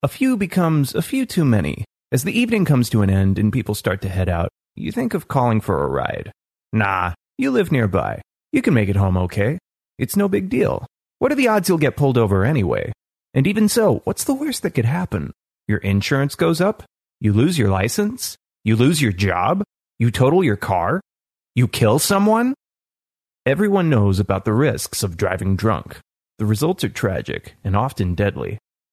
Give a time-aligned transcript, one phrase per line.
[0.00, 1.84] A few becomes a few too many.
[2.12, 5.12] As the evening comes to an end and people start to head out, you think
[5.12, 6.30] of calling for a ride.
[6.72, 8.22] Nah, you live nearby.
[8.52, 9.58] You can make it home okay.
[9.98, 10.86] It's no big deal.
[11.18, 12.92] What are the odds you'll get pulled over anyway?
[13.34, 15.32] And even so, what's the worst that could happen?
[15.66, 16.84] Your insurance goes up?
[17.18, 18.36] You lose your license?
[18.62, 19.64] You lose your job?
[19.98, 21.00] You total your car?
[21.56, 22.54] You kill someone?
[23.44, 25.98] Everyone knows about the risks of driving drunk.
[26.38, 28.58] The results are tragic and often deadly.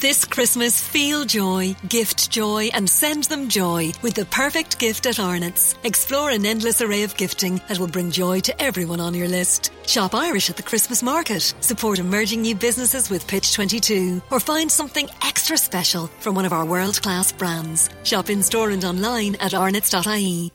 [0.00, 5.20] This Christmas, feel joy, gift joy, and send them joy with the perfect gift at
[5.20, 5.74] Arnott's.
[5.84, 9.74] Explore an endless array of gifting that will bring joy to everyone on your list.
[9.86, 11.54] Shop Irish at the Christmas market.
[11.60, 14.22] Support emerging new businesses with Pitch 22.
[14.30, 17.90] Or find something extra special from one of our world class brands.
[18.02, 20.50] Shop in store and online at arnott's.ie.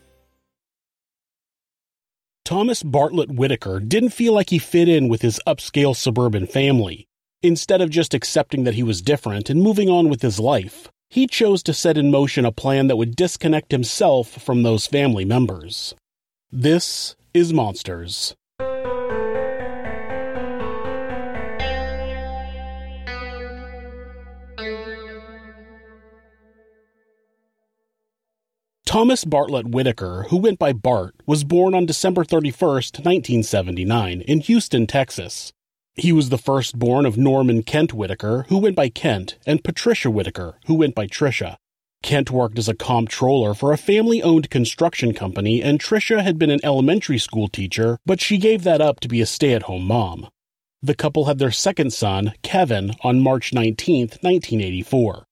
[2.45, 7.07] Thomas Bartlett Whitaker didn't feel like he fit in with his upscale suburban family.
[7.45, 11.27] Instead of just accepting that he was different and moving on with his life, he
[11.27, 15.93] chose to set in motion a plan that would disconnect himself from those family members.
[16.51, 18.33] This is Monsters.
[28.87, 34.87] Thomas Bartlett Whitaker, who went by Bart, was born on December 31, 1979, in Houston,
[34.87, 35.53] Texas.
[35.97, 40.59] He was the firstborn of Norman Kent Whitaker, who went by Kent, and Patricia Whitaker,
[40.65, 41.55] who went by Tricia.
[42.03, 46.49] Kent worked as a comptroller for a family owned construction company, and Tricia had been
[46.49, 49.85] an elementary school teacher, but she gave that up to be a stay at home
[49.85, 50.27] mom.
[50.81, 55.23] The couple had their second son, Kevin, on March 19, 1984.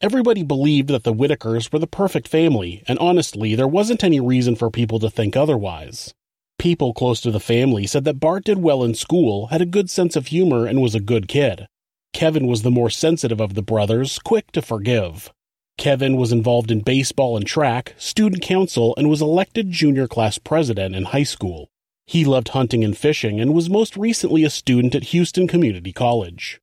[0.00, 4.56] Everybody believed that the Whitakers were the perfect family, and honestly, there wasn't any reason
[4.56, 6.12] for people to think otherwise.
[6.60, 9.88] People close to the family said that Bart did well in school, had a good
[9.88, 11.66] sense of humor, and was a good kid.
[12.12, 15.32] Kevin was the more sensitive of the brothers, quick to forgive.
[15.78, 20.94] Kevin was involved in baseball and track, student council, and was elected junior class president
[20.94, 21.70] in high school.
[22.06, 26.60] He loved hunting and fishing and was most recently a student at Houston Community College.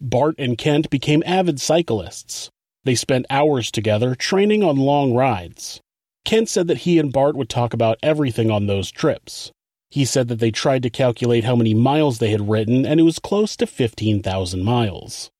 [0.00, 2.50] Bart and Kent became avid cyclists.
[2.82, 5.80] They spent hours together training on long rides.
[6.26, 9.52] Kent said that he and Bart would talk about everything on those trips.
[9.90, 13.04] He said that they tried to calculate how many miles they had ridden, and it
[13.04, 15.30] was close to 15,000 miles.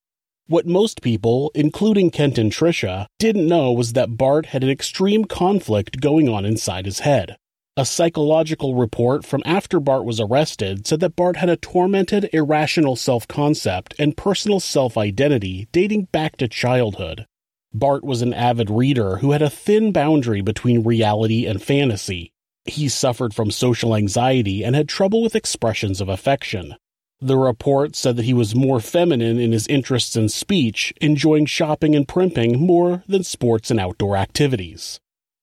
[0.47, 5.25] What most people, including Kent and Tricia, didn't know was that Bart had an extreme
[5.25, 7.35] conflict going on inside his head.
[7.75, 12.95] A psychological report from after Bart was arrested said that Bart had a tormented, irrational
[12.95, 17.25] self concept and personal self identity dating back to childhood.
[17.73, 22.31] Bart was an avid reader who had a thin boundary between reality and fantasy.
[22.65, 26.75] He suffered from social anxiety and had trouble with expressions of affection.
[27.19, 31.95] The report said that he was more feminine in his interests in speech, enjoying shopping
[31.95, 34.99] and primping more than sports and outdoor activities.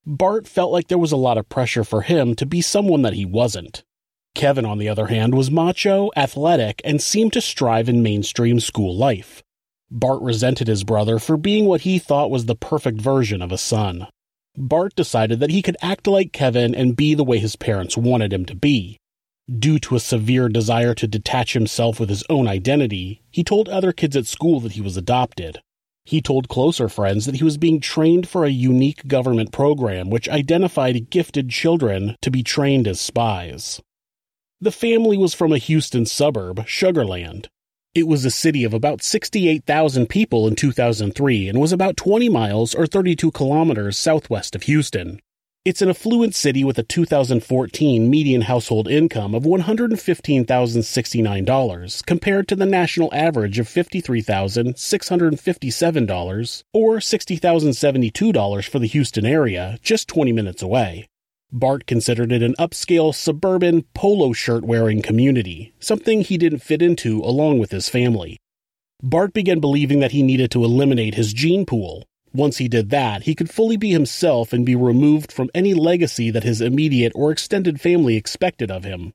[0.07, 3.15] Bart felt like there was a lot of pressure for him to be someone that
[3.15, 3.83] he wasn't.
[4.35, 8.97] Kevin, on the other hand, was macho, athletic, and seemed to strive in mainstream school
[8.97, 9.43] life.
[9.97, 13.59] Bart resented his brother for being what he thought was the perfect version of a
[13.59, 14.09] son.
[14.57, 18.33] Bart decided that he could act like Kevin and be the way his parents wanted
[18.33, 18.99] him to be.
[19.57, 23.93] Due to a severe desire to detach himself with his own identity, he told other
[23.93, 25.61] kids at school that he was adopted.
[26.05, 30.29] He told closer friends that he was being trained for a unique government program which
[30.29, 33.81] identified gifted children to be trained as spies.
[34.61, 37.47] The family was from a Houston suburb, Sugarland.
[37.95, 42.75] It was a city of about 68,000 people in 2003 and was about 20 miles
[42.75, 45.21] or 32 kilometers southwest of Houston.
[45.65, 52.67] It's an affluent city with a 2014 median household income of $115,069 compared to the
[52.67, 61.07] national average of $53,657 or $60,072 for the Houston area, just 20 minutes away.
[61.55, 67.23] Bart considered it an upscale suburban polo shirt wearing community, something he didn't fit into
[67.23, 68.37] along with his family.
[69.03, 72.05] Bart began believing that he needed to eliminate his gene pool,
[72.35, 76.33] once he did that, he could fully be himself and be removed from any legacy
[76.33, 79.13] that his immediate or extended family expected of him.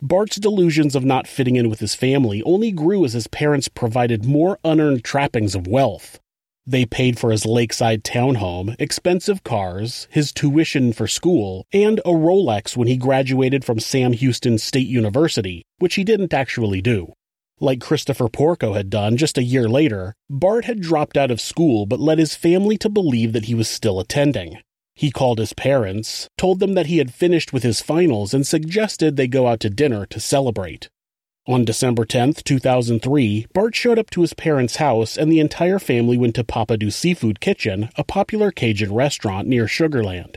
[0.00, 4.24] Bart's delusions of not fitting in with his family only grew as his parents provided
[4.24, 6.20] more unearned trappings of wealth.
[6.66, 12.76] They paid for his lakeside townhome, expensive cars, his tuition for school, and a Rolex
[12.76, 17.14] when he graduated from Sam Houston State University, which he didn't actually do.
[17.60, 21.86] Like Christopher Porco had done just a year later, Bart had dropped out of school
[21.86, 24.58] but led his family to believe that he was still attending.
[24.94, 29.16] He called his parents, told them that he had finished with his finals, and suggested
[29.16, 30.88] they go out to dinner to celebrate.
[31.46, 36.16] On December 10, 2003, Bart showed up to his parents' house and the entire family
[36.16, 40.36] went to Pappadeaux Seafood Kitchen, a popular Cajun restaurant near Sugarland.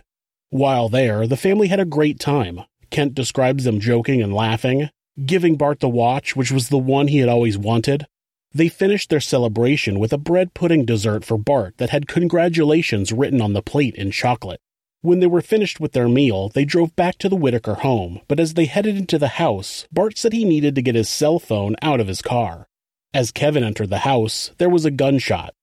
[0.50, 2.62] While there, the family had a great time.
[2.90, 4.90] Kent describes them joking and laughing
[5.26, 8.06] giving Bart the watch, which was the one he had always wanted.
[8.54, 13.42] They finished their celebration with a bread pudding dessert for Bart that had congratulations written
[13.42, 14.60] on the plate in chocolate.
[15.04, 18.40] When they were finished with their meal, they drove back to the Whitaker home, but
[18.40, 21.76] as they headed into the house, Bart said he needed to get his cell phone
[21.82, 22.70] out of his car.
[23.14, 25.54] As Kevin entered the house, there was a gunshot.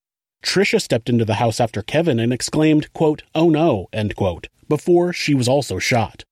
[0.44, 5.14] Tricia stepped into the house after Kevin and exclaimed, quote, oh no, end quote, before
[5.14, 6.22] she was also shot.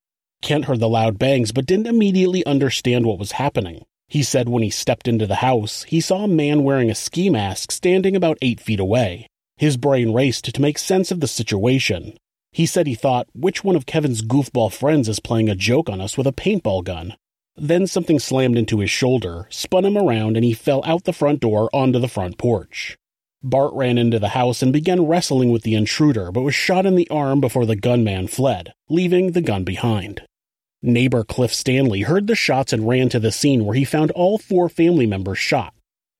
[0.43, 3.85] Kent heard the loud bangs but didn't immediately understand what was happening.
[4.07, 7.31] He said when he stepped into the house, he saw a man wearing a ski
[7.31, 9.25] mask standing about eight feet away.
[9.57, 12.15] His brain raced to make sense of the situation.
[12.51, 16.01] He said he thought, which one of Kevin's goofball friends is playing a joke on
[16.01, 17.15] us with a paintball gun?
[17.55, 21.41] Then something slammed into his shoulder, spun him around, and he fell out the front
[21.41, 22.97] door onto the front porch.
[23.43, 26.95] Bart ran into the house and began wrestling with the intruder, but was shot in
[26.95, 30.21] the arm before the gunman fled, leaving the gun behind.
[30.81, 34.37] Neighbor Cliff Stanley heard the shots and ran to the scene where he found all
[34.37, 35.73] four family members shot.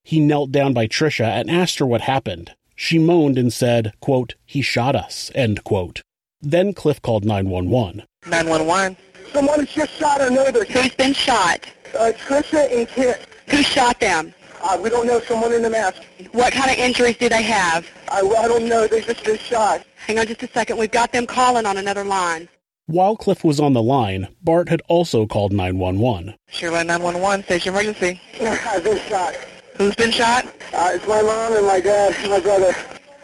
[0.03, 2.53] He knelt down by Tricia and asked her what happened.
[2.75, 6.01] She moaned and said, quote, he shot us, end quote.
[6.41, 8.03] Then Cliff called 911.
[8.25, 8.97] 911.
[9.33, 10.63] Someone has just shot our neighbor.
[10.63, 11.65] Who's been shot?
[11.97, 13.25] Uh, Tricia and Kit.
[13.50, 14.33] Who shot them?
[14.62, 15.19] Uh, we don't know.
[15.21, 16.01] Someone in the mask.
[16.31, 17.86] What kind of injuries do they have?
[18.09, 18.88] I, I don't know.
[18.88, 19.86] They just been shot.
[20.07, 20.77] Hang on just a second.
[20.77, 22.47] We've got them calling on another line.
[22.86, 26.36] While Cliff was on the line, Bart had also called 911.
[26.51, 28.19] Sugarland 911, station emergency.
[28.41, 29.36] I've been shot.
[29.77, 30.45] Who's been shot?
[30.74, 32.74] Uh, it's my mom and my dad and my brother.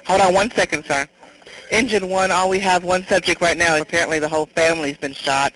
[0.05, 1.07] Hold on one second, sir.
[1.71, 3.77] Engine 1, all we have one subject right now.
[3.77, 5.53] Apparently the whole family's been shot.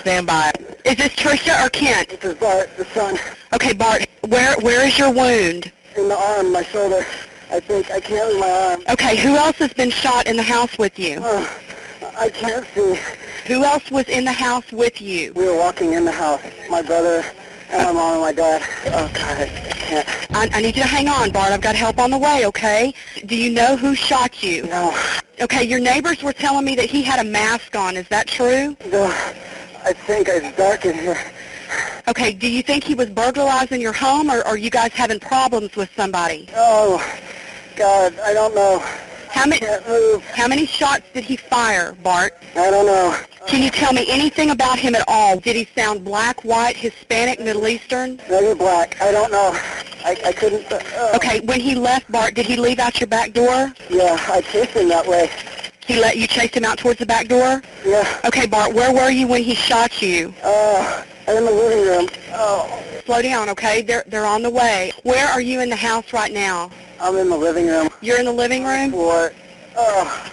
[0.00, 0.52] Stand by.
[0.84, 2.08] Is this Tricia or Kent?
[2.08, 3.16] This is Bart, the son.
[3.52, 5.70] Okay, Bart, where where is your wound?
[5.96, 7.04] In the arm, my shoulder.
[7.50, 8.82] I think I can't move my arm.
[8.90, 11.20] Okay, who else has been shot in the house with you?
[11.22, 11.46] Uh,
[12.18, 12.98] I can't see.
[13.46, 15.32] Who else was in the house with you?
[15.34, 16.40] We were walking in the house.
[16.70, 17.24] My brother
[17.74, 18.62] Oh, and my mom and my dad.
[18.86, 20.08] Oh God, I can't.
[20.34, 21.52] I, I need you to hang on, Bart.
[21.52, 22.92] I've got help on the way, okay?
[23.26, 24.64] Do you know who shot you?
[24.66, 24.96] No,
[25.40, 27.96] Okay, your neighbors were telling me that he had a mask on.
[27.96, 28.76] Is that true?
[28.90, 29.06] no.
[29.84, 31.18] I think it's dark in here.
[32.06, 35.74] Okay, do you think he was burglarizing your home, or are you guys having problems
[35.74, 36.48] with somebody?
[36.54, 36.98] Oh,
[37.74, 38.84] God, I don't know.
[39.32, 40.24] How many Can't move.
[40.26, 42.34] how many shots did he fire, Bart?
[42.54, 43.16] I don't know.
[43.48, 45.38] Can you tell me anything about him at all?
[45.40, 48.20] Did he sound black, white, Hispanic, Middle Eastern?
[48.30, 49.00] Maybe black.
[49.00, 49.50] I don't know.
[50.04, 50.70] I, I couldn't.
[50.70, 53.72] Uh, Okay, when he left, Bart, did he leave out your back door?
[53.90, 55.28] Yeah, I chased him that way.
[55.86, 57.62] He let you chase him out towards the back door?
[57.84, 58.20] Yeah.
[58.24, 60.32] Okay, Bart, where were you when he shot you?
[60.44, 62.08] Uh, I'm in the living room.
[62.34, 63.82] Oh, Slow down, okay?
[63.82, 64.92] They're they're on the way.
[65.02, 66.70] Where are you in the house right now?
[67.00, 67.88] I'm in the living room.
[68.02, 68.90] You're in the living room?
[68.90, 69.32] What?
[69.76, 70.30] Oh,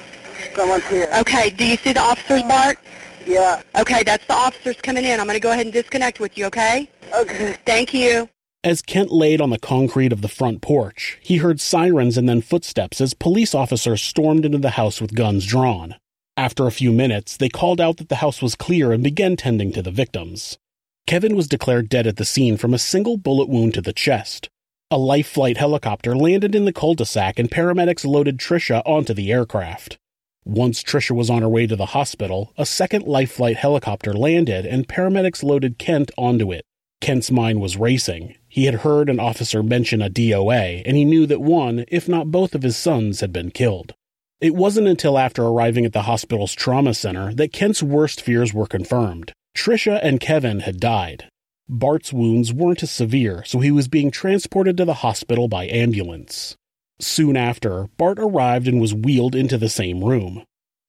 [0.55, 1.07] someone's here.
[1.19, 2.79] Okay, do you see the officers, Bart?
[3.27, 3.61] Yeah.
[3.77, 5.19] Okay, that's the officers coming in.
[5.19, 6.89] I'm going to go ahead and disconnect with you, okay?
[7.15, 7.55] Okay.
[7.65, 8.27] Thank you.
[8.63, 12.41] As Kent laid on the concrete of the front porch, he heard sirens and then
[12.41, 15.95] footsteps as police officers stormed into the house with guns drawn.
[16.35, 19.71] After a few minutes, they called out that the house was clear and began tending
[19.73, 20.57] to the victims.
[21.05, 24.49] Kevin was declared dead at the scene from a single bullet wound to the chest.
[24.91, 29.99] A life flight helicopter landed in the cul-de-sac and paramedics loaded Tricia onto the aircraft.
[30.45, 34.65] Once Tricia was on her way to the hospital, a second life flight helicopter landed
[34.65, 36.65] and paramedics loaded Kent onto it.
[37.01, 38.33] Kent's mind was racing.
[38.47, 42.31] He had heard an officer mention a DOA, and he knew that one, if not
[42.31, 43.93] both of his sons, had been killed.
[44.41, 48.65] It wasn't until after arriving at the hospital's trauma center that Kent's worst fears were
[48.65, 49.33] confirmed.
[49.55, 51.28] Tricia and Kevin had died.
[51.71, 56.57] Bart's wounds weren't as severe, so he was being transported to the hospital by ambulance.
[56.99, 60.43] Soon after, Bart arrived and was wheeled into the same room.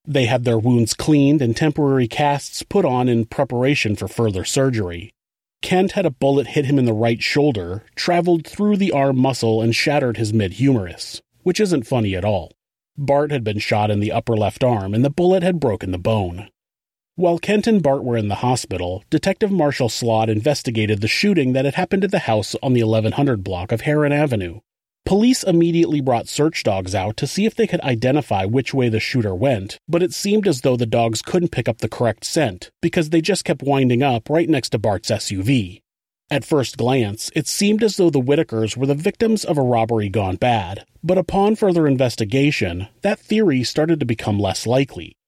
[0.07, 5.13] They had their wounds cleaned and temporary casts put on in preparation for further surgery.
[5.61, 9.61] Kent had a bullet hit him in the right shoulder, traveled through the arm muscle,
[9.61, 12.53] and shattered his mid humerus, which isn't funny at all.
[12.97, 15.99] Bart had been shot in the upper left arm, and the bullet had broken the
[15.99, 16.49] bone.
[17.21, 21.67] While Kent and Bart were in the hospital, Detective Marshall Slott investigated the shooting that
[21.67, 24.61] had happened at the house on the 1100 block of Heron Avenue.
[25.05, 29.01] Police immediately brought search dogs out to see if they could identify which way the
[29.01, 32.71] shooter went, but it seemed as though the dogs couldn't pick up the correct scent
[32.81, 35.83] because they just kept winding up right next to Bart's SUV.
[36.31, 40.09] At first glance, it seemed as though the Whitakers were the victims of a robbery
[40.09, 45.19] gone bad, but upon further investigation, that theory started to become less likely.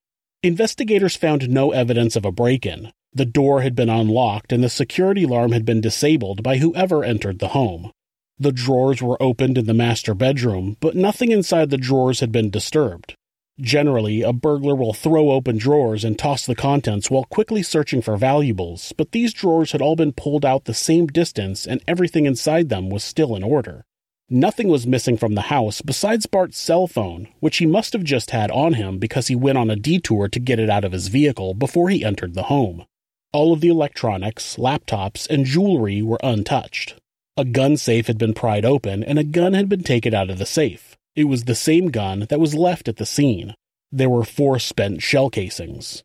[0.44, 2.92] Investigators found no evidence of a break in.
[3.12, 7.38] The door had been unlocked and the security alarm had been disabled by whoever entered
[7.38, 7.92] the home.
[8.40, 12.50] The drawers were opened in the master bedroom, but nothing inside the drawers had been
[12.50, 13.14] disturbed.
[13.60, 18.16] Generally, a burglar will throw open drawers and toss the contents while quickly searching for
[18.16, 22.68] valuables, but these drawers had all been pulled out the same distance and everything inside
[22.68, 23.84] them was still in order.
[24.34, 28.30] Nothing was missing from the house besides Bart's cell phone, which he must have just
[28.30, 31.08] had on him because he went on a detour to get it out of his
[31.08, 32.86] vehicle before he entered the home.
[33.34, 36.94] All of the electronics, laptops, and jewelry were untouched.
[37.36, 40.38] A gun safe had been pried open and a gun had been taken out of
[40.38, 40.96] the safe.
[41.14, 43.54] It was the same gun that was left at the scene.
[43.90, 46.02] There were four spent shell casings.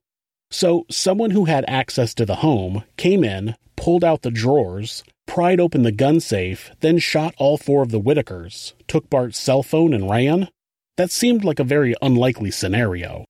[0.51, 5.59] So, someone who had access to the home came in, pulled out the drawers, pried
[5.59, 9.93] open the gun safe, then shot all four of the Whitakers, took Bart's cell phone,
[9.93, 10.49] and ran?
[10.95, 13.25] That seemed like a very unlikely scenario.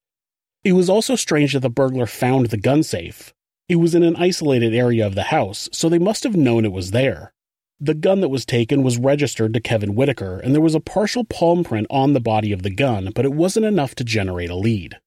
[0.64, 3.34] It was also strange that the burglar found the gun safe.
[3.68, 6.72] It was in an isolated area of the house, so they must have known it
[6.72, 7.34] was there.
[7.80, 11.26] The gun that was taken was registered to Kevin Whitaker, and there was a partial
[11.26, 14.56] palm print on the body of the gun, but it wasn't enough to generate a
[14.56, 14.98] lead.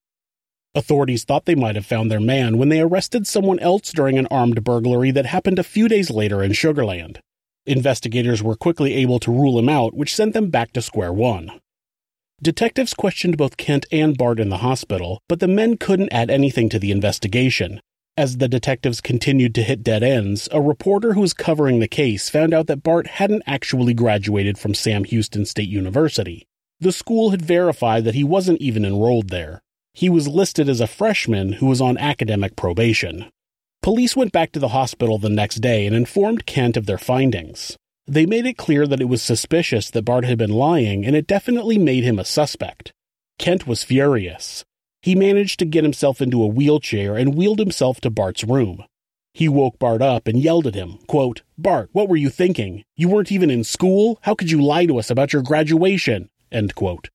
[0.75, 4.29] Authorities thought they might have found their man when they arrested someone else during an
[4.31, 7.19] armed burglary that happened a few days later in Sugarland.
[7.67, 11.51] Investigators were quickly able to rule him out, which sent them back to square one.
[12.41, 16.69] Detectives questioned both Kent and Bart in the hospital, but the men couldn't add anything
[16.69, 17.81] to the investigation.
[18.17, 22.29] As the detectives continued to hit dead ends, a reporter who was covering the case
[22.29, 26.47] found out that Bart hadn't actually graduated from Sam Houston State University.
[26.79, 29.63] The school had verified that he wasn't even enrolled there.
[30.01, 33.27] He was listed as a freshman who was on academic probation.
[33.83, 37.77] Police went back to the hospital the next day and informed Kent of their findings.
[38.07, 41.27] They made it clear that it was suspicious that Bart had been lying, and it
[41.27, 42.95] definitely made him a suspect.
[43.39, 44.65] Kent was furious.
[45.03, 48.83] He managed to get himself into a wheelchair and wheeled himself to Bart's room.
[49.35, 52.85] He woke Bart up and yelled at him, quote, Bart, what were you thinking?
[52.97, 54.19] You weren't even in school?
[54.23, 56.31] How could you lie to us about your graduation?
[56.51, 57.11] End quote.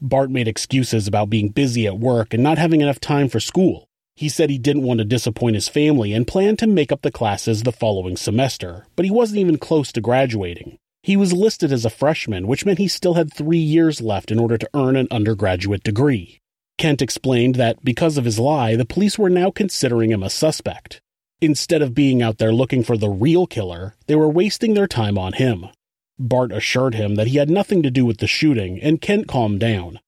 [0.00, 3.86] Bart made excuses about being busy at work and not having enough time for school.
[4.16, 7.10] He said he didn't want to disappoint his family and planned to make up the
[7.10, 10.78] classes the following semester, but he wasn't even close to graduating.
[11.02, 14.38] He was listed as a freshman, which meant he still had three years left in
[14.38, 16.40] order to earn an undergraduate degree.
[16.76, 21.00] Kent explained that because of his lie, the police were now considering him a suspect.
[21.40, 25.16] Instead of being out there looking for the real killer, they were wasting their time
[25.16, 25.66] on him.
[26.20, 29.58] Bart assured him that he had nothing to do with the shooting, and Kent calmed
[29.58, 30.00] down.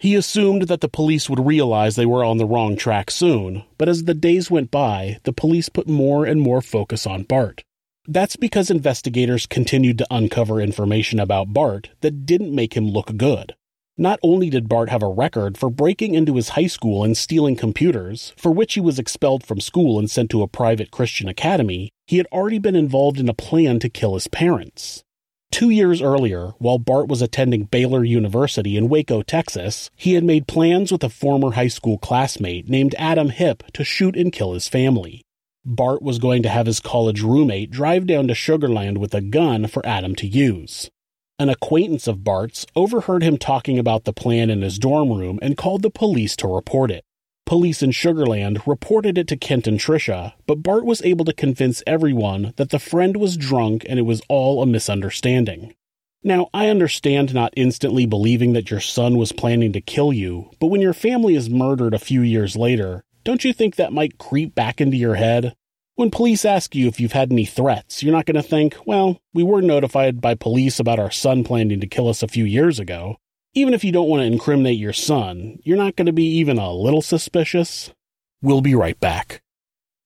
[0.00, 3.88] He assumed that the police would realize they were on the wrong track soon, but
[3.88, 7.62] as the days went by, the police put more and more focus on Bart.
[8.08, 13.54] That's because investigators continued to uncover information about Bart that didn't make him look good.
[13.96, 17.54] Not only did Bart have a record for breaking into his high school and stealing
[17.54, 21.90] computers, for which he was expelled from school and sent to a private Christian academy,
[22.06, 25.04] he had already been involved in a plan to kill his parents.
[25.52, 30.46] Two years earlier, while Bart was attending Baylor University in Waco, Texas, he had made
[30.46, 34.68] plans with a former high school classmate named Adam Hipp to shoot and kill his
[34.68, 35.22] family.
[35.64, 39.66] Bart was going to have his college roommate drive down to Sugarland with a gun
[39.66, 40.88] for Adam to use.
[41.38, 45.56] An acquaintance of Bart's overheard him talking about the plan in his dorm room and
[45.56, 47.04] called the police to report it.
[47.50, 51.82] Police in Sugarland reported it to Kent and Tricia, but Bart was able to convince
[51.84, 55.74] everyone that the friend was drunk and it was all a misunderstanding.
[56.22, 60.68] Now, I understand not instantly believing that your son was planning to kill you, but
[60.68, 64.54] when your family is murdered a few years later, don't you think that might creep
[64.54, 65.56] back into your head?
[65.96, 69.20] When police ask you if you've had any threats, you're not going to think, well,
[69.34, 72.78] we were notified by police about our son planning to kill us a few years
[72.78, 73.16] ago.
[73.52, 76.56] Even if you don't want to incriminate your son, you're not going to be even
[76.56, 77.92] a little suspicious.
[78.40, 79.42] We'll be right back.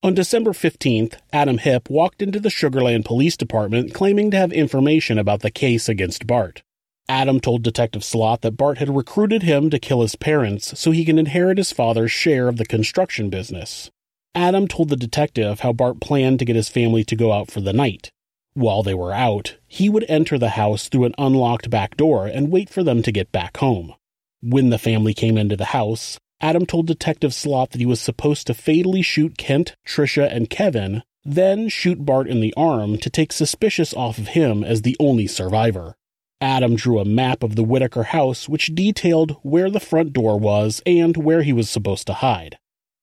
[0.02, 5.18] On December 15th, Adam Hipp walked into the Sugarland Police Department claiming to have information
[5.18, 6.62] about the case against Bart.
[7.06, 11.04] Adam told Detective Slot that Bart had recruited him to kill his parents so he
[11.04, 13.90] can inherit his father's share of the construction business.
[14.34, 17.60] Adam told the detective how Bart planned to get his family to go out for
[17.60, 18.10] the night.
[18.54, 22.52] While they were out, he would enter the house through an unlocked back door and
[22.52, 23.94] wait for them to get back home.
[24.42, 28.46] When the family came into the house, Adam told Detective Slot that he was supposed
[28.46, 33.32] to fatally shoot Kent, Tricia, and Kevin, then shoot Bart in the arm to take
[33.32, 35.96] suspicious off of him as the only survivor.
[36.40, 40.82] Adam drew a map of the Whitaker house which detailed where the front door was
[40.84, 42.58] and where he was supposed to hide.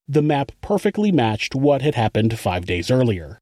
[0.08, 3.38] The map perfectly matched what had happened five days earlier.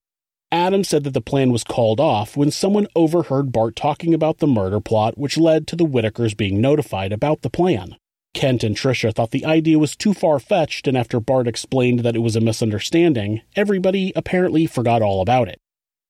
[0.52, 4.49] Adam said that the plan was called off when someone overheard Bart talking about the
[4.49, 7.97] murder plot, which led to the Whitakers being notified about the plan.
[8.35, 12.16] Kent and Tricia thought the idea was too far fetched, and after Bart explained that
[12.16, 15.61] it was a misunderstanding, everybody apparently forgot all about it.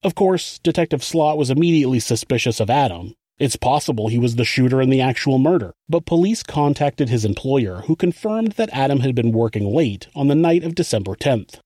[0.03, 3.13] Of course, Detective Slot was immediately suspicious of Adam.
[3.37, 7.81] It's possible he was the shooter in the actual murder, but police contacted his employer,
[7.85, 11.59] who confirmed that Adam had been working late on the night of December 10th.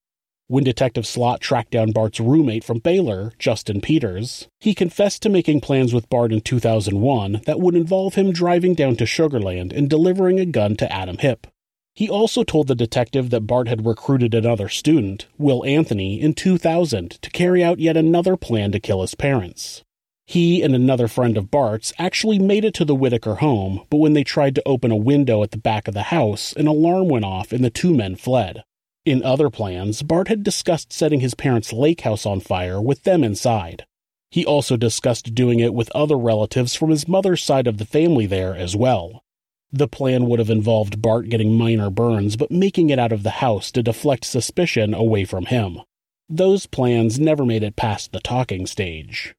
[0.48, 5.62] When Detective Slot tracked down Bart's roommate from Baylor, Justin Peters, he confessed to making
[5.62, 10.40] plans with Bart in 2001 that would involve him driving down to Sugarland and delivering
[10.40, 11.48] a gun to Adam Hipp.
[11.96, 17.20] He also told the detective that Bart had recruited another student, Will Anthony, in 2000
[17.24, 19.84] to carry out yet another plan to kill his parents.
[20.28, 24.14] He and another friend of Bart's actually made it to the Whitaker home, but when
[24.14, 27.26] they tried to open a window at the back of the house, an alarm went
[27.26, 28.64] off and the two men fled.
[29.06, 33.24] In other plans, Bart had discussed setting his parents' lake house on fire with them
[33.24, 33.86] inside.
[34.32, 38.26] He also discussed doing it with other relatives from his mother's side of the family
[38.26, 39.24] there as well.
[39.72, 43.42] The plan would have involved Bart getting minor burns but making it out of the
[43.42, 45.82] house to deflect suspicion away from him.
[46.28, 49.36] Those plans never made it past the talking stage.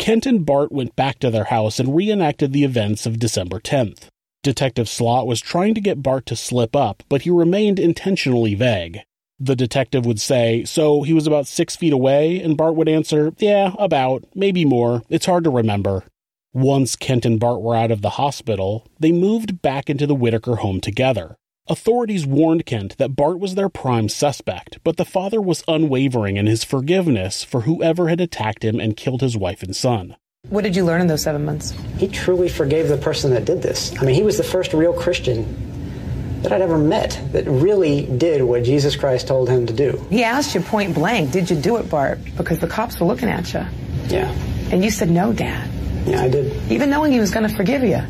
[0.00, 4.08] Kent and Bart went back to their house and reenacted the events of December 10th.
[4.42, 9.00] Detective Slot was trying to get Bart to slip up, but he remained intentionally vague.
[9.38, 12.40] The detective would say, So he was about six feet away?
[12.40, 15.02] And Bart would answer, Yeah, about, maybe more.
[15.10, 16.04] It's hard to remember.
[16.52, 20.56] Once Kent and Bart were out of the hospital, they moved back into the Whitaker
[20.56, 21.36] home together.
[21.68, 26.46] Authorities warned Kent that Bart was their prime suspect, but the father was unwavering in
[26.46, 30.16] his forgiveness for whoever had attacked him and killed his wife and son.
[30.48, 31.72] What did you learn in those seven months?
[31.98, 33.96] He truly forgave the person that did this.
[34.00, 38.42] I mean, he was the first real Christian that I'd ever met that really did
[38.42, 40.04] what Jesus Christ told him to do.
[40.08, 42.18] He asked you point blank, did you do it, Bart?
[42.38, 43.64] Because the cops were looking at you.
[44.08, 44.32] Yeah.
[44.72, 45.70] And you said, no, Dad.
[46.06, 46.72] Yeah, I did.
[46.72, 48.00] Even knowing he was going to forgive you.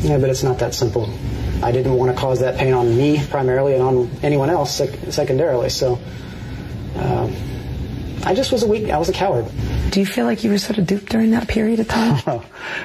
[0.00, 1.08] Yeah, but it's not that simple.
[1.62, 5.12] I didn't want to cause that pain on me primarily and on anyone else sec-
[5.12, 5.70] secondarily.
[5.70, 5.98] So
[6.96, 7.30] uh,
[8.24, 9.46] I just was a weak, I was a coward.
[9.90, 12.22] Do you feel like you were sort of duped during that period of time?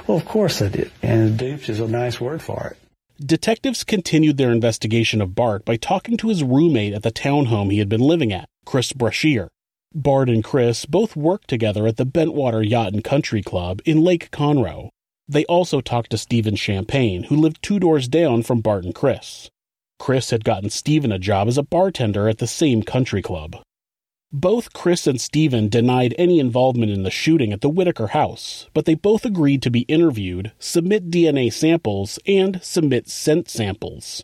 [0.07, 0.91] well, of course I did.
[1.01, 2.77] And duped is a nice word for it.
[3.23, 7.79] Detectives continued their investigation of Bart by talking to his roommate at the townhome he
[7.79, 9.49] had been living at, Chris Brashear.
[9.93, 14.31] Bart and Chris both worked together at the Bentwater Yacht and Country Club in Lake
[14.31, 14.89] Conroe.
[15.27, 19.49] They also talked to Stephen Champagne, who lived two doors down from Bart and Chris.
[19.99, 23.61] Chris had gotten Stephen a job as a bartender at the same country club.
[24.35, 28.85] Both Chris and Stephen denied any involvement in the shooting at the Whitaker house, but
[28.85, 34.23] they both agreed to be interviewed, submit DNA samples, and submit scent samples.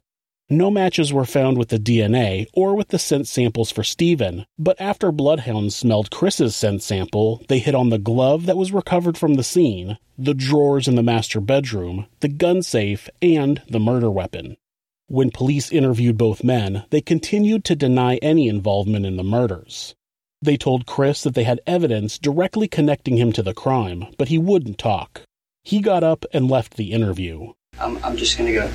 [0.49, 4.81] No matches were found with the DNA or with the scent samples for Stephen, but
[4.81, 9.35] after bloodhounds smelled Chris's scent sample, they hit on the glove that was recovered from
[9.35, 14.57] the scene, the drawers in the master bedroom, the gun safe, and the murder weapon.
[15.05, 19.93] When police interviewed both men, they continued to deny any involvement in the murders.
[20.41, 24.38] They told Chris that they had evidence directly connecting him to the crime, but he
[24.38, 25.21] wouldn't talk.
[25.63, 27.54] He got up and left the interview.
[27.80, 28.71] I'm, I'm just going to go.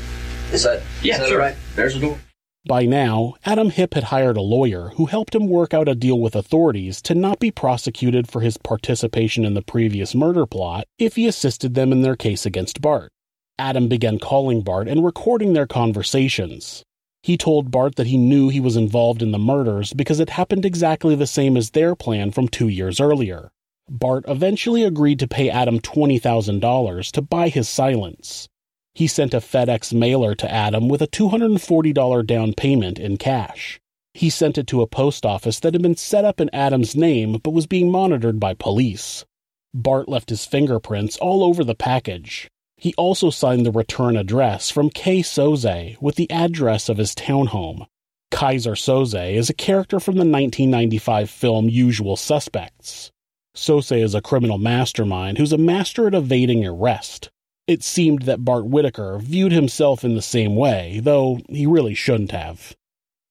[0.53, 1.41] Is that, yeah, is that sure.
[1.41, 1.57] all right?
[1.75, 2.19] There's the door.
[2.67, 6.19] By now, Adam Hipp had hired a lawyer who helped him work out a deal
[6.19, 11.17] with authorities to not be prosecuted for his participation in the previous murder plot if
[11.17, 13.11] he assisted them in their case against Bart.
[13.59, 16.83] Adam began calling Bart and recording their conversations.
[17.25, 20.67] He told Bart that he knew he was involved in the murders because it happened
[20.67, 23.51] exactly the same as their plan from two years earlier.
[23.89, 28.47] Bart eventually agreed to pay Adam $20,000 to buy his silence.
[28.95, 33.81] He sent a FedEx mailer to Adam with a $240 down payment in cash.
[34.13, 37.41] He sent it to a post office that had been set up in Adam's name
[37.43, 39.25] but was being monitored by police.
[39.73, 42.51] Bart left his fingerprints all over the package.
[42.77, 47.87] He also signed the return address from Kay Soze with the address of his townhome.
[48.31, 53.13] Keyser Soze is a character from the 1995 film Usual Suspects.
[53.55, 57.31] Soze is a criminal mastermind who's a master at evading arrest.
[57.67, 62.33] It seemed that Bart Whitaker viewed himself in the same way, though he really shouldn't
[62.33, 62.77] have.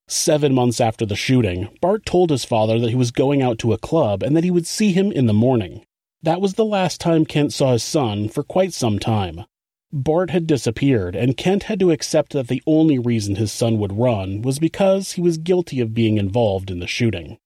[0.08, 3.73] Seven months after the shooting, Bart told his father that he was going out to
[3.73, 5.86] a club and that he would see him in the morning.
[6.23, 9.43] That was the last time Kent saw his son for quite some time.
[9.91, 13.91] Bart had disappeared, and Kent had to accept that the only reason his son would
[13.91, 17.38] run was because he was guilty of being involved in the shooting.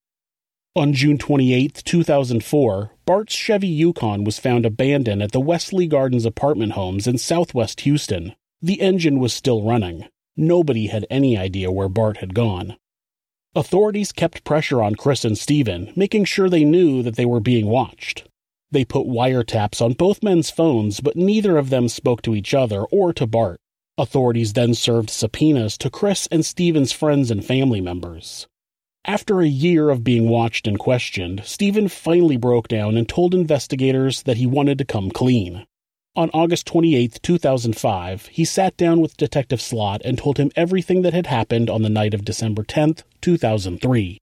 [0.75, 6.73] On June 28, 2004, Bart's Chevy Yukon was found abandoned at the Wesley Gardens apartment
[6.73, 8.35] homes in southwest Houston.
[8.61, 10.05] The engine was still running.
[10.35, 12.77] Nobody had any idea where Bart had gone.
[13.55, 17.65] Authorities kept pressure on Chris and Steven, making sure they knew that they were being
[17.65, 18.27] watched.
[18.71, 22.84] They put wiretaps on both men's phones, but neither of them spoke to each other
[22.84, 23.60] or to Bart.
[23.97, 28.45] Authorities then served subpoenas to Chris and Steven's friends and family members.
[29.06, 34.23] After a year of being watched and questioned, Steven finally broke down and told investigators
[34.23, 35.65] that he wanted to come clean.
[36.17, 41.13] On August 28, 2005, he sat down with Detective Slot and told him everything that
[41.13, 44.17] had happened on the night of December 10, 2003.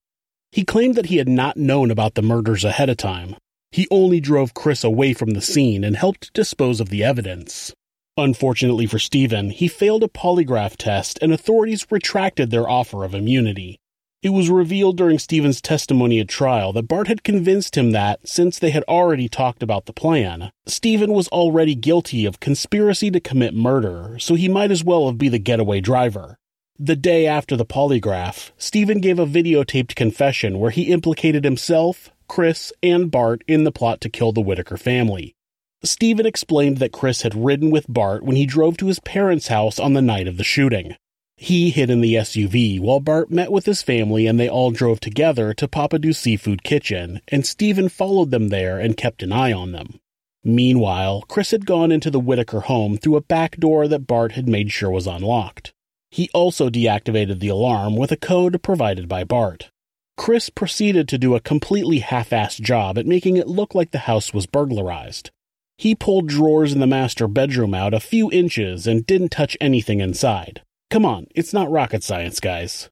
[0.52, 3.38] He claimed that he had not known about the murders ahead of time,
[3.76, 7.74] he only drove Chris away from the scene and helped dispose of the evidence.
[8.16, 13.78] Unfortunately for Steven, he failed a polygraph test and authorities retracted their offer of immunity.
[14.24, 18.58] It was revealed during Steven's testimony at trial that Bart had convinced him that, since
[18.58, 23.54] they had already talked about the plan, Steven was already guilty of conspiracy to commit
[23.54, 26.38] murder, so he might as well have be the getaway driver.
[26.80, 32.74] The day after the polygraph, Steven gave a videotaped confession where he implicated himself, Chris,
[32.84, 35.36] and Bart in the plot to kill the Whitaker family.
[35.84, 39.80] Stephen explained that Chris had ridden with Bart when he drove to his parents' house
[39.80, 40.96] on the night of the shooting.
[41.38, 45.00] He hid in the SUV while Bart met with his family and they all drove
[45.00, 49.74] together to Pappadeaux Seafood Kitchen, and Stephen followed them there and kept an eye on
[49.74, 50.00] them.
[50.44, 54.48] Meanwhile, Chris had gone into the Whitaker home through a back door that Bart had
[54.48, 55.74] made sure was unlocked.
[56.10, 59.72] He also deactivated the alarm with a code provided by Bart.
[60.18, 64.00] Chris proceeded to do a completely half assed job at making it look like the
[64.00, 65.30] house was burglarized.
[65.78, 70.00] He pulled drawers in the master bedroom out a few inches and didn't touch anything
[70.00, 70.62] inside.
[70.90, 72.90] Come on, it's not rocket science, guys.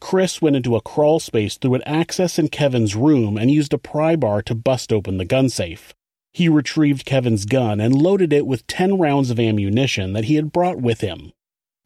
[0.00, 3.78] Chris went into a crawl space through an access in Kevin's room and used a
[3.78, 5.94] pry bar to bust open the gun safe.
[6.34, 10.52] He retrieved Kevin's gun and loaded it with 10 rounds of ammunition that he had
[10.52, 11.32] brought with him.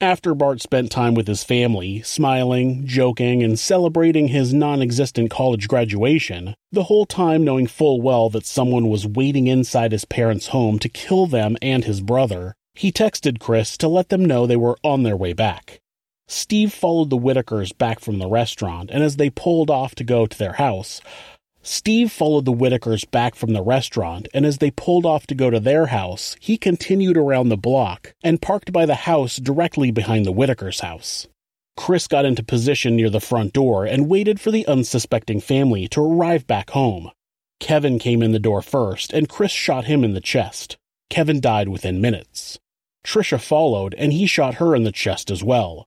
[0.03, 5.69] After Bart spent time with his family, smiling, joking, and celebrating his non existent college
[5.69, 10.79] graduation, the whole time knowing full well that someone was waiting inside his parents' home
[10.79, 14.79] to kill them and his brother, he texted Chris to let them know they were
[14.83, 15.81] on their way back.
[16.27, 20.27] Steve followed the Whitakers back from the restaurant, and as they pulled off to go
[20.27, 21.03] to their house,
[21.63, 25.51] Steve followed the Whitakers back from the restaurant, and as they pulled off to go
[25.51, 30.25] to their house, he continued around the block and parked by the house directly behind
[30.25, 31.29] the Whitakers' house.
[31.77, 36.01] Chris got into position near the front door and waited for the unsuspecting family to
[36.01, 37.11] arrive back home.
[37.59, 40.79] Kevin came in the door first, and Chris shot him in the chest.
[41.11, 42.59] Kevin died within minutes.
[43.05, 45.87] Tricia followed, and he shot her in the chest as well.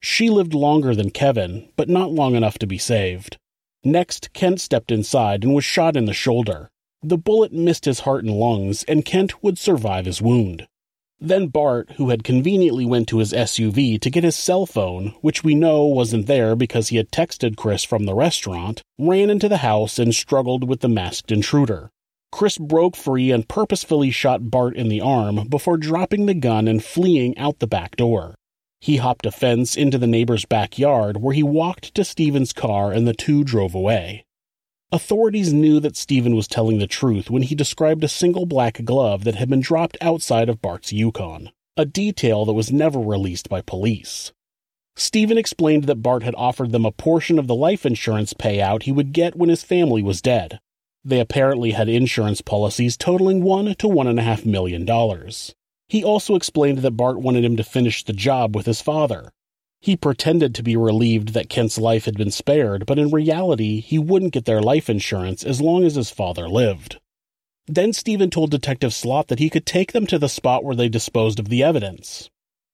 [0.00, 3.38] She lived longer than Kevin, but not long enough to be saved.
[3.84, 6.70] Next, Kent stepped inside and was shot in the shoulder.
[7.02, 10.66] The bullet missed his heart and lungs, and Kent would survive his wound.
[11.20, 15.44] Then Bart, who had conveniently went to his SUV to get his cell phone, which
[15.44, 19.58] we know wasn't there because he had texted Chris from the restaurant, ran into the
[19.58, 21.90] house and struggled with the masked intruder.
[22.32, 26.82] Chris broke free and purposefully shot Bart in the arm before dropping the gun and
[26.82, 28.34] fleeing out the back door.
[28.84, 33.08] He hopped a fence into the neighbor's backyard where he walked to Steven's car and
[33.08, 34.26] the two drove away.
[34.92, 39.24] Authorities knew that Steven was telling the truth when he described a single black glove
[39.24, 43.62] that had been dropped outside of Bart's Yukon, a detail that was never released by
[43.62, 44.32] police.
[44.96, 48.92] Steven explained that Bart had offered them a portion of the life insurance payout he
[48.92, 50.60] would get when his family was dead.
[51.02, 55.54] They apparently had insurance policies totaling one to one and a half million dollars.
[55.88, 59.30] He also explained that Bart wanted him to finish the job with his father.
[59.80, 63.98] He pretended to be relieved that Kent's life had been spared, but in reality, he
[63.98, 67.00] wouldn't get their life insurance as long as his father lived.
[67.66, 70.88] Then Stephen told Detective Slot that he could take them to the spot where they
[70.88, 72.30] disposed of the evidence.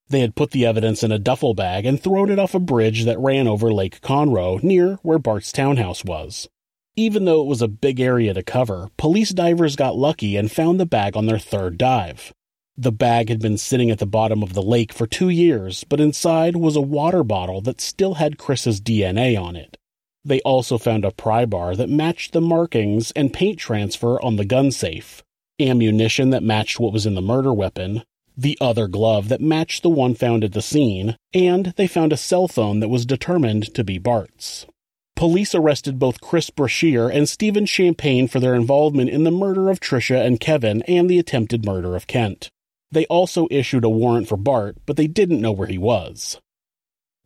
[0.07, 3.05] They had put the evidence in a duffel bag and thrown it off a bridge
[3.05, 6.49] that ran over Lake Conroe near where Bart's townhouse was.
[6.97, 10.79] Even though it was a big area to cover, police divers got lucky and found
[10.79, 12.33] the bag on their third dive.
[12.77, 15.99] The bag had been sitting at the bottom of the lake for two years, but
[15.99, 19.77] inside was a water bottle that still had Chris's DNA on it.
[20.23, 24.45] They also found a pry bar that matched the markings and paint transfer on the
[24.45, 25.21] gun safe,
[25.59, 28.03] ammunition that matched what was in the murder weapon,
[28.37, 32.17] the other glove that matched the one found at the scene, and they found a
[32.17, 34.65] cell phone that was determined to be Bart's.
[35.15, 39.79] Police arrested both Chris Brashear and Stephen Champagne for their involvement in the murder of
[39.79, 42.49] Tricia and Kevin and the attempted murder of Kent.
[42.91, 46.39] They also issued a warrant for Bart, but they didn't know where he was.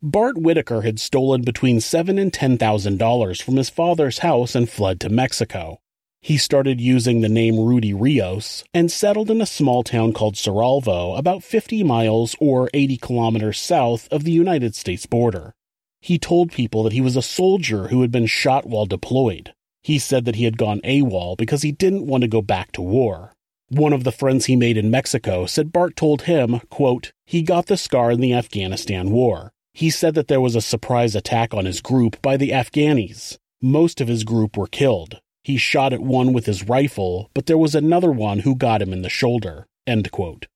[0.02, 4.70] Bart Whitaker had stolen between seven and ten thousand dollars from his father's house and
[4.70, 5.78] fled to Mexico.
[6.20, 11.16] He started using the name Rudy Rios and settled in a small town called Cerralvo,
[11.16, 15.54] about 50 miles or 80 kilometers south of the United States border.
[16.00, 19.54] He told people that he was a soldier who had been shot while deployed.
[19.82, 22.82] He said that he had gone AWOL because he didn't want to go back to
[22.82, 23.32] war.
[23.68, 27.66] One of the friends he made in Mexico said Bart told him, quote, he got
[27.66, 29.52] the scar in the Afghanistan war.
[29.74, 33.38] He said that there was a surprise attack on his group by the Afghanis.
[33.60, 35.20] Most of his group were killed.
[35.42, 38.92] He shot at one with his rifle, but there was another one who got him
[38.92, 39.66] in the shoulder.
[39.86, 40.46] End quote.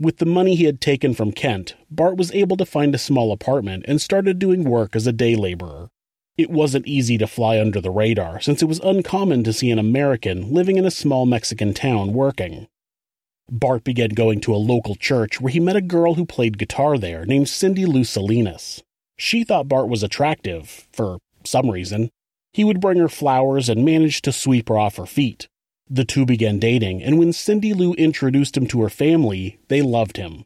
[0.00, 3.30] With the money he had taken from Kent, Bart was able to find a small
[3.30, 5.90] apartment and started doing work as a day laborer.
[6.38, 9.78] It wasn't easy to fly under the radar since it was uncommon to see an
[9.78, 12.68] American living in a small Mexican town working.
[13.50, 16.96] Bart began going to a local church where he met a girl who played guitar
[16.96, 18.82] there named Cindy Lou Salinas.
[19.18, 22.10] She thought Bart was attractive, for some reason.
[22.54, 25.48] He would bring her flowers and managed to sweep her off her feet.
[25.88, 30.16] The two began dating, and when Cindy Lou introduced him to her family, they loved
[30.16, 30.44] him.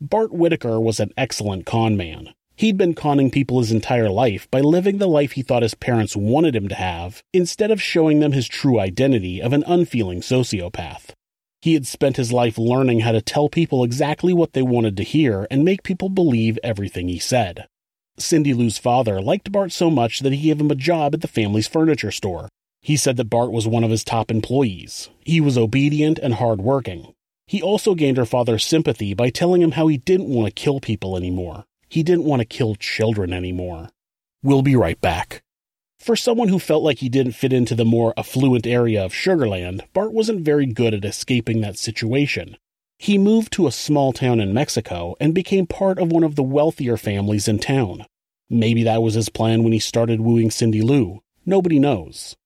[0.00, 2.32] Bart Whitaker was an excellent con man.
[2.58, 6.16] He'd been conning people his entire life by living the life he thought his parents
[6.16, 11.12] wanted him to have, instead of showing them his true identity of an unfeeling sociopath.
[11.62, 15.04] He had spent his life learning how to tell people exactly what they wanted to
[15.04, 17.68] hear and make people believe everything he said.
[18.18, 21.28] Cindy Lou's father liked Bart so much that he gave him a job at the
[21.28, 22.48] family's furniture store.
[22.82, 25.10] He said that Bart was one of his top employees.
[25.20, 27.14] He was obedient and hardworking.
[27.46, 30.80] He also gained her father's sympathy by telling him how he didn't want to kill
[30.80, 31.64] people anymore.
[31.88, 33.90] He didn't want to kill children anymore.
[34.42, 35.42] We'll be right back.
[35.98, 39.82] For someone who felt like he didn't fit into the more affluent area of Sugarland,
[39.92, 42.56] Bart wasn't very good at escaping that situation.
[42.98, 46.42] He moved to a small town in Mexico and became part of one of the
[46.42, 48.06] wealthier families in town.
[48.50, 51.22] Maybe that was his plan when he started wooing Cindy Lou.
[51.44, 52.36] Nobody knows.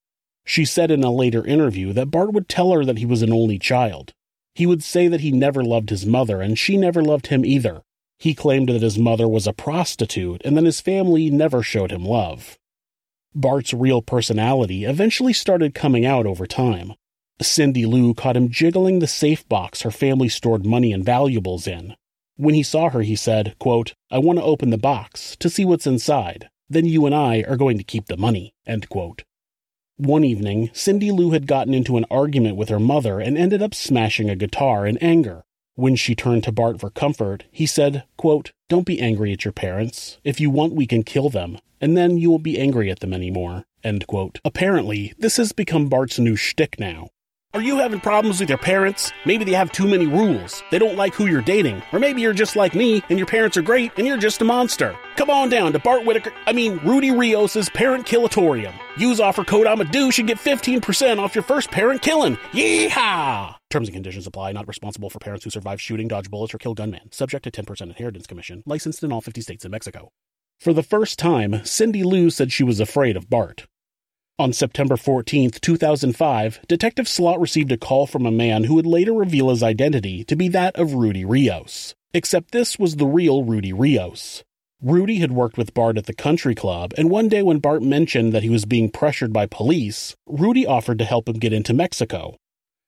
[0.45, 3.33] She said in a later interview that Bart would tell her that he was an
[3.33, 4.13] only child.
[4.55, 7.83] He would say that he never loved his mother and she never loved him either,
[8.23, 12.05] he claimed that his mother was a prostitute and that his family never showed him
[12.05, 12.57] love.
[13.35, 16.93] Bart's real personality eventually started coming out over time.
[17.41, 21.97] Cindy Lou caught him jiggling the safe box her family stored money and valuables in.
[22.37, 25.65] When he saw her, he said, quote, I want to open the box to see
[25.65, 26.49] what's inside.
[26.71, 28.55] Then you and I are going to keep the money.
[28.65, 29.25] End quote.
[29.97, 33.75] One evening, Cindy Lou had gotten into an argument with her mother and ended up
[33.75, 35.43] smashing a guitar in anger.
[35.75, 39.53] When she turned to Bart for comfort, he said, quote, Don't be angry at your
[39.53, 40.19] parents.
[40.23, 43.15] If you want, we can kill them, and then you won't be angry at them
[43.15, 43.65] anymore.
[43.83, 44.39] End quote.
[44.45, 47.09] Apparently, this has become Bart's new shtick now.
[47.55, 49.13] Are you having problems with your parents?
[49.27, 50.63] Maybe they have too many rules.
[50.71, 51.83] They don't like who you're dating.
[51.93, 54.45] Or maybe you're just like me and your parents are great and you're just a
[54.45, 54.97] monster.
[55.17, 58.73] Come on down to Bart Whitaker, I mean, Rudy Rios' Parent Killatorium.
[58.97, 62.37] Use offer code I'm a douche and get 15% off your first parent killing.
[62.53, 63.57] Yeehaw!
[63.73, 64.53] Terms and conditions apply.
[64.53, 67.11] Not responsible for parents who survive shooting, dodge bullets, or kill gunmen.
[67.11, 68.63] Subject to 10% inheritance commission.
[68.67, 70.11] Licensed in all 50 states and Mexico.
[70.61, 73.65] For the first time, Cindy Lou said she was afraid of Bart.
[74.39, 79.15] On September 14, 2005, Detective Slot received a call from a man who would later
[79.15, 81.95] reveal his identity to be that of Rudy Rios.
[82.13, 84.45] Except this was the real Rudy Rios.
[84.83, 88.35] Rudy had worked with Bart at the country club, and one day when Bart mentioned
[88.35, 92.37] that he was being pressured by police, Rudy offered to help him get into Mexico.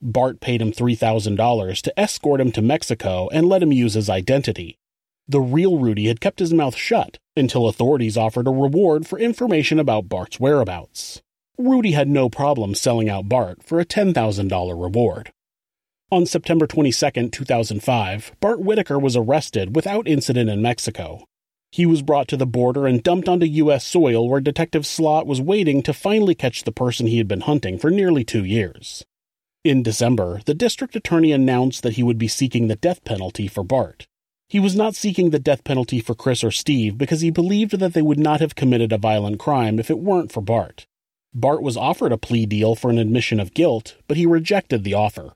[0.00, 4.78] Bart paid him $3,000 to escort him to Mexico and let him use his identity.
[5.26, 9.78] The real Rudy had kept his mouth shut until authorities offered a reward for information
[9.78, 11.22] about Bart's whereabouts.
[11.56, 15.32] Rudy had no problem selling out Bart for a $10,000 reward.
[16.10, 21.24] On September 22, 2005, Bart Whitaker was arrested without incident in Mexico.
[21.72, 23.84] He was brought to the border and dumped onto U.S.
[23.84, 27.78] soil where Detective Slot was waiting to finally catch the person he had been hunting
[27.78, 29.04] for nearly two years.
[29.64, 33.64] In December, the district attorney announced that he would be seeking the death penalty for
[33.64, 34.06] Bart.
[34.46, 37.94] He was not seeking the death penalty for Chris or Steve because he believed that
[37.94, 40.86] they would not have committed a violent crime if it weren't for Bart.
[41.32, 44.92] Bart was offered a plea deal for an admission of guilt, but he rejected the
[44.92, 45.32] offer.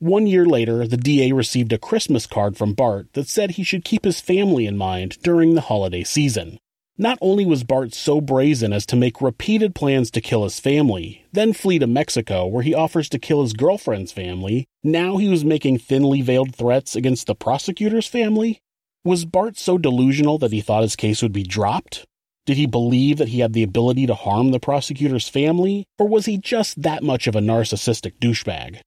[0.00, 3.86] One year later, the DA received a Christmas card from Bart that said he should
[3.86, 6.58] keep his family in mind during the holiday season.
[6.98, 11.24] Not only was Bart so brazen as to make repeated plans to kill his family,
[11.32, 15.42] then flee to Mexico where he offers to kill his girlfriend's family, now he was
[15.44, 18.60] making thinly veiled threats against the prosecutor's family?
[19.04, 22.04] Was Bart so delusional that he thought his case would be dropped?
[22.44, 26.26] Did he believe that he had the ability to harm the prosecutor's family, or was
[26.26, 28.80] he just that much of a narcissistic douchebag?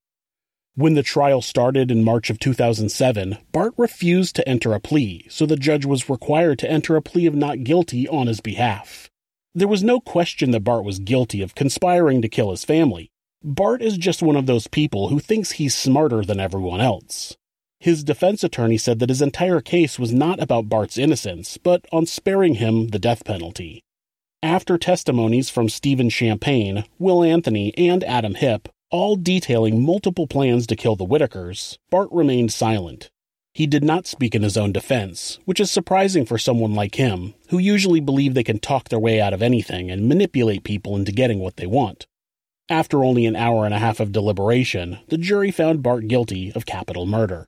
[0.78, 5.46] When the trial started in March of 2007, Bart refused to enter a plea, so
[5.46, 9.10] the judge was required to enter a plea of not guilty on his behalf.
[9.54, 13.10] There was no question that Bart was guilty of conspiring to kill his family.
[13.42, 17.38] Bart is just one of those people who thinks he's smarter than everyone else.
[17.80, 22.06] His defense attorney said that his entire case was not about Bart's innocence, but on
[22.06, 23.82] sparing him the death penalty.
[24.44, 30.76] After testimonies from Stephen Champagne, Will Anthony, and Adam Hipp, all detailing multiple plans to
[30.76, 33.12] kill the Whitakers, Bart remained silent.
[33.54, 37.34] He did not speak in his own defense, which is surprising for someone like him,
[37.50, 41.12] who usually believe they can talk their way out of anything and manipulate people into
[41.12, 42.08] getting what they want.
[42.70, 46.66] After only an hour and a half of deliberation, the jury found Bart guilty of
[46.66, 47.48] capital murder.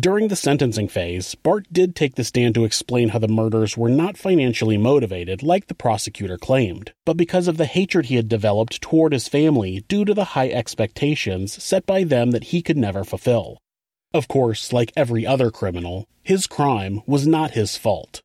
[0.00, 3.90] During the sentencing phase, Bart did take the stand to explain how the murders were
[3.90, 8.80] not financially motivated like the prosecutor claimed, but because of the hatred he had developed
[8.80, 13.04] toward his family due to the high expectations set by them that he could never
[13.04, 13.58] fulfill.
[14.14, 18.22] Of course, like every other criminal, his crime was not his fault.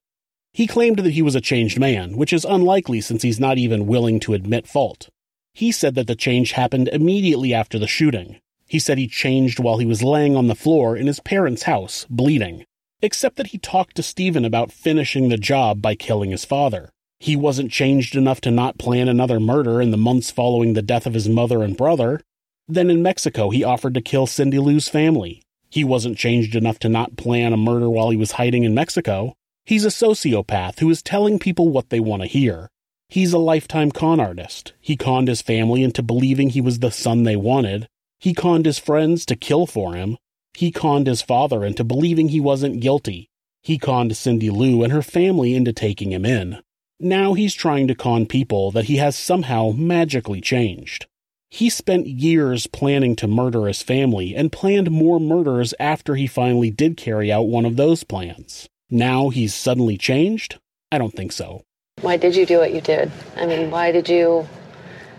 [0.53, 3.88] He claimed that he was a changed man, which is unlikely since he's not even
[3.88, 5.10] willing to admit fault.
[5.53, 9.77] He said that the change happened immediately after the shooting, he said he changed while
[9.77, 12.65] he was laying on the floor in his parents' house, bleeding.
[13.01, 16.89] Except that he talked to Stephen about finishing the job by killing his father.
[17.19, 21.06] He wasn't changed enough to not plan another murder in the months following the death
[21.06, 22.21] of his mother and brother.
[22.67, 25.41] Then in Mexico, he offered to kill Cindy Lou's family.
[25.69, 29.34] He wasn't changed enough to not plan a murder while he was hiding in Mexico.
[29.65, 32.69] He's a sociopath who is telling people what they want to hear.
[33.10, 34.73] He's a lifetime con artist.
[34.80, 37.88] He conned his family into believing he was the son they wanted,
[38.19, 40.17] he conned his friends to kill for him.
[40.53, 43.30] He conned his father into believing he wasn't guilty.
[43.62, 46.60] He conned Cindy Lou and her family into taking him in.
[46.99, 51.06] Now he's trying to con people that he has somehow magically changed.
[51.49, 56.71] He spent years planning to murder his family and planned more murders after he finally
[56.71, 58.67] did carry out one of those plans.
[58.89, 60.60] Now he's suddenly changed?
[60.91, 61.63] I don't think so.
[62.01, 63.12] Why did you do what you did?
[63.36, 64.47] I mean, why did you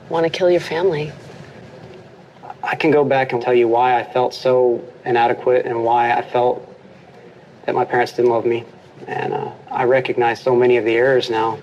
[0.08, 1.12] want to kill your family?
[2.62, 6.22] I can go back and tell you why I felt so inadequate and why I
[6.22, 6.64] felt
[7.66, 8.64] that my parents didn't love me.
[9.06, 11.58] And uh, I recognize so many of the errors now.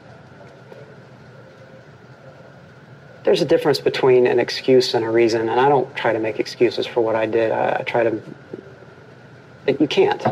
[3.23, 6.39] There's a difference between an excuse and a reason, and I don't try to make
[6.39, 7.51] excuses for what I did.
[7.51, 8.21] I, I try to.
[9.67, 10.23] You can't.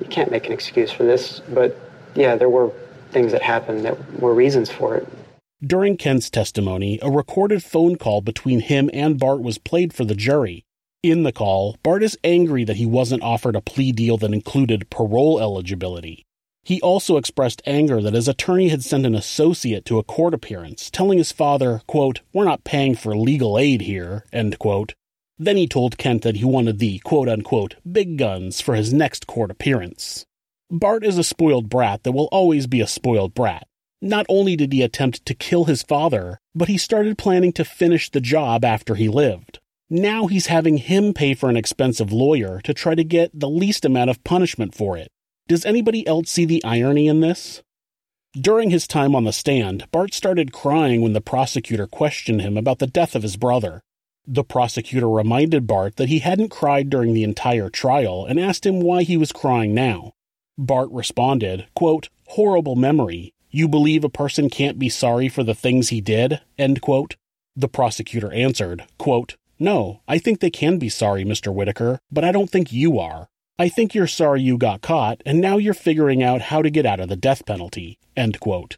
[0.00, 1.78] You can't make an excuse for this, but
[2.14, 2.72] yeah, there were
[3.12, 5.08] things that happened that were reasons for it.
[5.64, 10.14] During Kent's testimony, a recorded phone call between him and Bart was played for the
[10.14, 10.66] jury.
[11.02, 14.90] In the call, Bart is angry that he wasn't offered a plea deal that included
[14.90, 16.26] parole eligibility.
[16.62, 20.90] He also expressed anger that his attorney had sent an associate to a court appearance,
[20.90, 24.92] telling his father, quote, We're not paying for legal aid here, end quote.
[25.38, 29.26] Then he told Kent that he wanted the quote unquote big guns for his next
[29.26, 30.26] court appearance.
[30.70, 33.66] Bart is a spoiled brat that will always be a spoiled brat.
[34.06, 38.08] Not only did he attempt to kill his father, but he started planning to finish
[38.08, 39.58] the job after he lived.
[39.90, 43.84] Now he's having him pay for an expensive lawyer to try to get the least
[43.84, 45.08] amount of punishment for it.
[45.48, 47.64] Does anybody else see the irony in this?
[48.40, 52.78] During his time on the stand, Bart started crying when the prosecutor questioned him about
[52.78, 53.82] the death of his brother.
[54.24, 58.80] The prosecutor reminded Bart that he hadn't cried during the entire trial and asked him
[58.80, 60.12] why he was crying now.
[60.56, 65.88] Bart responded, quote, horrible memory, you believe a person can't be sorry for the things
[65.88, 66.40] he did?
[66.58, 67.16] End quote.
[67.56, 71.54] The prosecutor answered, quote, No, I think they can be sorry, Mr.
[71.54, 73.28] Whitaker, but I don't think you are.
[73.58, 76.84] I think you're sorry you got caught, and now you're figuring out how to get
[76.84, 77.98] out of the death penalty.
[78.14, 78.76] End quote.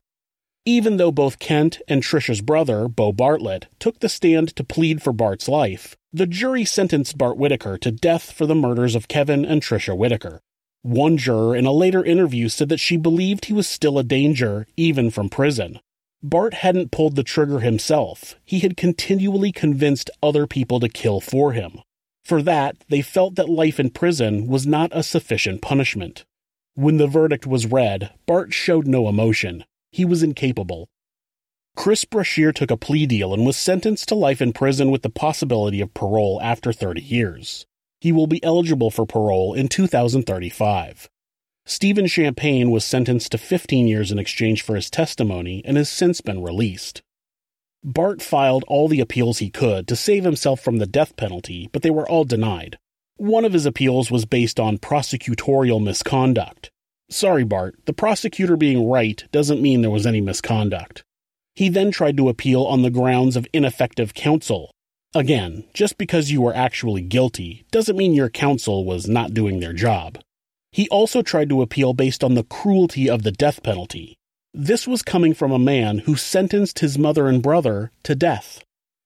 [0.65, 5.13] Even though both Kent and Tricia's brother, Bo Bartlett, took the stand to plead for
[5.13, 9.61] Bart's life, the jury sentenced Bart Whitaker to death for the murders of Kevin and
[9.61, 10.41] Tricia Whitaker.
[10.83, 14.67] One juror in a later interview said that she believed he was still a danger,
[14.77, 15.81] even from prison.
[16.23, 21.53] Bart hadn't pulled the trigger himself, he had continually convinced other people to kill for
[21.53, 21.81] him.
[22.25, 26.25] For that, they felt that life in prison was not a sufficient punishment.
[26.75, 29.65] When the verdict was read, Bart showed no emotion.
[29.93, 30.89] He was incapable.
[31.77, 35.11] Chris Brashear took a plea deal and was sentenced to life in prison with the
[35.11, 37.68] possibility of parole after 30 years.
[38.01, 41.09] He will be eligible for parole in 2035.
[41.67, 46.21] Stephen Champagne was sentenced to 15 years in exchange for his testimony and has since
[46.21, 47.03] been released.
[47.85, 51.83] Bart filed all the appeals he could to save himself from the death penalty, but
[51.83, 52.79] they were all denied.
[53.17, 56.71] One of his appeals was based on prosecutorial misconduct.
[57.11, 61.05] Sorry, Bart, the prosecutor being right doesn't mean there was any misconduct.
[61.55, 64.71] He then tried to appeal on the grounds of ineffective counsel.
[65.15, 69.73] Again, just because you were actually guilty doesn't mean your counsel was not doing their
[69.73, 70.19] job.
[70.71, 74.19] He also tried to appeal based on the cruelty of the death penalty.
[74.53, 78.63] This was coming from a man who sentenced his mother and brother to death.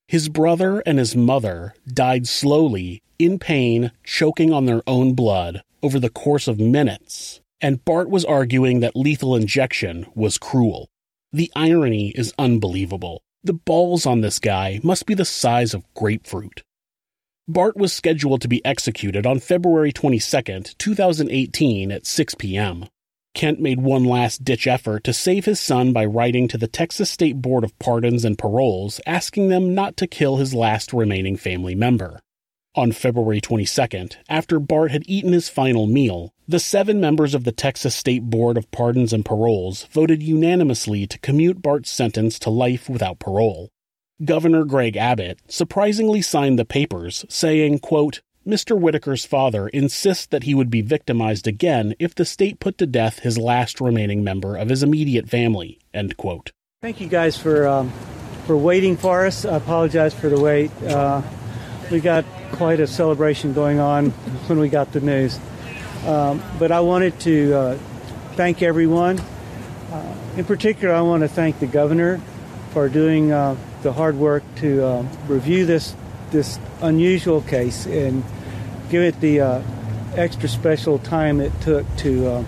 [0.08, 6.00] His brother and his mother died slowly, in pain, choking on their own blood over
[6.00, 10.88] the course of minutes, and Bart was arguing that lethal injection was cruel.
[11.32, 13.22] The irony is unbelievable.
[13.44, 16.62] The balls on this guy must be the size of grapefruit.
[17.48, 22.84] Bart was scheduled to be executed on February 22, 2018 at 6 p.m.
[23.34, 27.10] Kent made one last ditch effort to save his son by writing to the Texas
[27.10, 31.74] State Board of Pardons and Paroles asking them not to kill his last remaining family
[31.74, 32.20] member.
[32.74, 37.52] On February 22nd, after Bart had eaten his final meal, the seven members of the
[37.52, 42.88] Texas State Board of Pardons and Paroles voted unanimously to commute Bart's sentence to life
[42.88, 43.68] without parole.
[44.24, 48.80] Governor Greg Abbott surprisingly signed the papers, saying, quote, Mr.
[48.80, 53.18] Whitaker's father insists that he would be victimized again if the state put to death
[53.18, 55.78] his last remaining member of his immediate family.
[55.92, 56.52] End quote.
[56.80, 57.92] Thank you guys for um,
[58.46, 59.44] for waiting for us.
[59.44, 60.72] I apologize for the wait.
[60.82, 61.20] Uh,
[61.90, 64.10] we got quite a celebration going on
[64.48, 65.38] when we got the news.
[66.06, 67.78] Um, but I wanted to uh,
[68.34, 69.20] thank everyone.
[69.90, 72.20] Uh, in particular, I want to thank the governor
[72.70, 75.94] for doing uh, the hard work to uh, review this
[76.30, 78.24] this unusual case and
[78.88, 79.62] give it the uh,
[80.16, 82.44] extra special time it took to uh,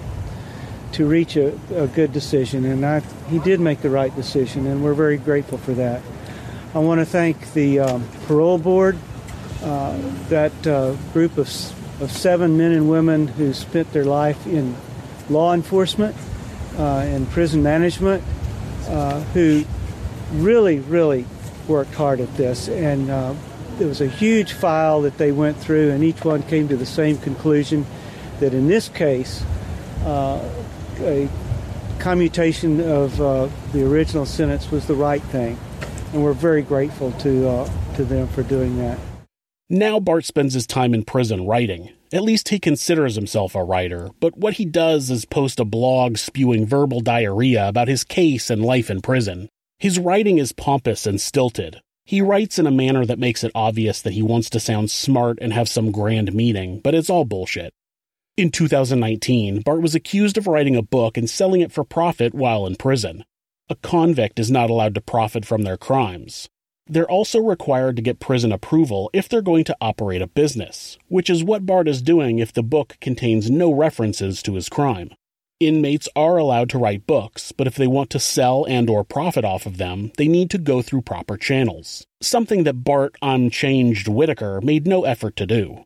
[0.92, 2.64] to reach a, a, good decision.
[2.64, 6.00] And I, he did make the right decision, and we're very grateful for that.
[6.74, 8.96] I want to thank the um, parole board
[9.64, 9.96] uh,
[10.28, 11.48] that uh, group of,
[12.02, 14.76] of seven men and women who spent their life in
[15.30, 16.14] law enforcement
[16.76, 18.22] uh, and prison management,
[18.88, 19.64] uh, who
[20.32, 21.24] really, really
[21.66, 22.68] worked hard at this.
[22.68, 23.34] And uh,
[23.78, 26.84] there was a huge file that they went through, and each one came to the
[26.84, 27.86] same conclusion
[28.40, 29.42] that in this case,
[30.04, 31.28] a
[31.98, 35.58] commutation of the original sentence was the right thing.
[36.12, 38.98] And we're very grateful to, to them for doing that.
[39.70, 41.90] Now Bart spends his time in prison writing.
[42.12, 46.18] At least he considers himself a writer, but what he does is post a blog
[46.18, 49.48] spewing verbal diarrhea about his case and life in prison.
[49.78, 51.80] His writing is pompous and stilted.
[52.04, 55.38] He writes in a manner that makes it obvious that he wants to sound smart
[55.40, 57.72] and have some grand meaning, but it's all bullshit.
[58.36, 62.66] In 2019, Bart was accused of writing a book and selling it for profit while
[62.66, 63.24] in prison.
[63.70, 66.50] A convict is not allowed to profit from their crimes.
[66.86, 71.30] They're also required to get prison approval if they're going to operate a business, which
[71.30, 75.10] is what Bart is doing if the book contains no references to his crime.
[75.60, 79.44] Inmates are allowed to write books, but if they want to sell and or profit
[79.44, 84.60] off of them, they need to go through proper channels, something that Bart Unchanged Whitaker
[84.60, 85.84] made no effort to do.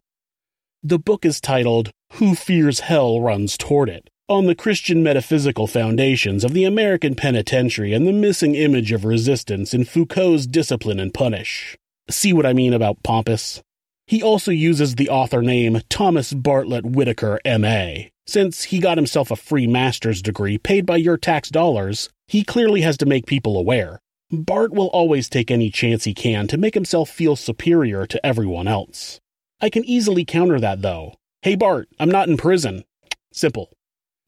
[0.83, 6.45] The book is titled Who Fears Hell Runs Toward It, on the Christian metaphysical foundations
[6.45, 11.79] of the American penitentiary and the missing image of resistance in Foucault's Discipline and Punish.
[12.11, 13.63] See what I mean about pompous?
[14.07, 18.11] He also uses the author name Thomas Bartlett Whitaker, M.A.
[18.27, 22.83] Since he got himself a free master's degree paid by your tax dollars, he clearly
[22.83, 23.99] has to make people aware.
[24.31, 28.69] Bart will always take any chance he can to make himself feel superior to everyone
[28.69, 29.21] else.
[29.59, 31.15] I can easily counter that, though.
[31.41, 32.85] Hey Bart, I'm not in prison.
[33.33, 33.71] Simple.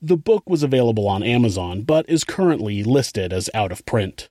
[0.02, 4.30] The book was available on Amazon, but is currently listed as out of print.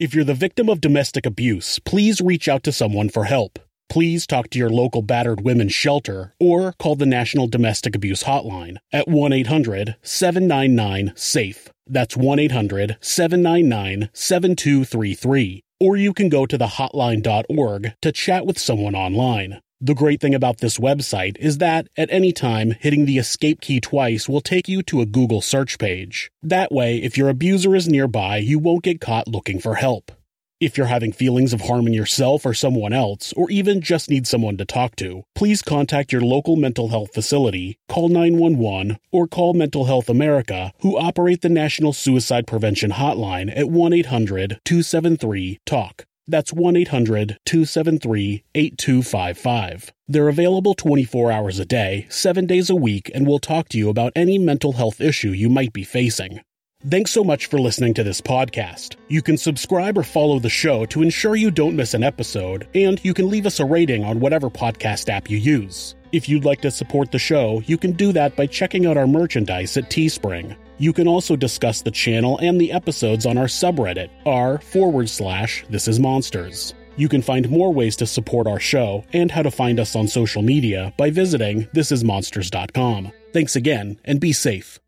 [0.00, 3.60] If you're the victim of domestic abuse, please reach out to someone for help.
[3.88, 8.78] Please talk to your local battered women's shelter or call the National Domestic Abuse Hotline
[8.90, 11.68] at 1 800 799 SAFE.
[11.86, 15.62] That's 1 800 799 7233.
[15.78, 19.60] Or you can go to thehotline.org to chat with someone online.
[19.84, 23.80] The great thing about this website is that, at any time, hitting the escape key
[23.80, 26.30] twice will take you to a Google search page.
[26.40, 30.12] That way, if your abuser is nearby, you won't get caught looking for help.
[30.60, 34.56] If you're having feelings of harming yourself or someone else, or even just need someone
[34.58, 39.86] to talk to, please contact your local mental health facility, call 911, or call Mental
[39.86, 46.06] Health America, who operate the National Suicide Prevention Hotline at 1 800 273 TALK.
[46.28, 49.92] That's 1 800 273 8255.
[50.06, 53.88] They're available 24 hours a day, 7 days a week, and will talk to you
[53.88, 56.40] about any mental health issue you might be facing.
[56.88, 58.96] Thanks so much for listening to this podcast.
[59.08, 63.04] You can subscribe or follow the show to ensure you don't miss an episode, and
[63.04, 65.94] you can leave us a rating on whatever podcast app you use.
[66.10, 69.06] If you'd like to support the show, you can do that by checking out our
[69.06, 70.56] merchandise at Teespring.
[70.82, 75.64] You can also discuss the channel and the episodes on our subreddit, r forward slash
[75.70, 76.74] this is monsters.
[76.96, 80.08] You can find more ways to support our show and how to find us on
[80.08, 83.12] social media by visiting thisismonsters.com.
[83.32, 84.80] Thanks again, and be safe.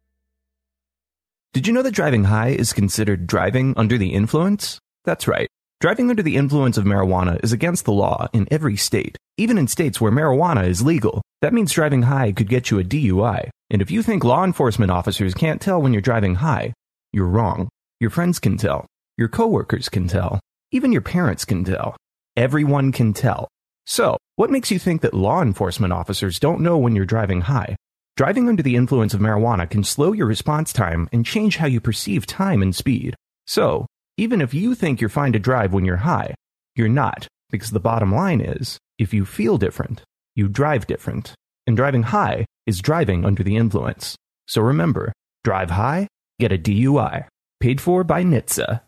[1.52, 4.80] Did you know that driving high is considered driving under the influence?
[5.04, 5.46] That's right.
[5.80, 9.68] Driving under the influence of marijuana is against the law in every state, even in
[9.68, 11.22] states where marijuana is legal.
[11.40, 13.50] That means driving high could get you a DUI.
[13.74, 16.74] And if you think law enforcement officers can't tell when you're driving high,
[17.12, 17.68] you're wrong.
[17.98, 18.86] Your friends can tell.
[19.18, 20.38] Your coworkers can tell.
[20.70, 21.96] Even your parents can tell.
[22.36, 23.48] Everyone can tell.
[23.84, 27.74] So, what makes you think that law enforcement officers don't know when you're driving high?
[28.16, 31.80] Driving under the influence of marijuana can slow your response time and change how you
[31.80, 33.16] perceive time and speed.
[33.48, 36.36] So, even if you think you're fine to drive when you're high,
[36.76, 40.04] you're not, because the bottom line is, if you feel different,
[40.36, 41.34] you drive different.
[41.66, 44.16] And driving high is driving under the influence.
[44.48, 45.12] So remember,
[45.42, 46.08] drive high,
[46.38, 47.26] get a DUI.
[47.60, 48.80] Paid for by NHTSA.